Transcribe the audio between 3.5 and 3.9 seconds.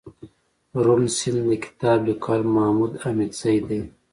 دئ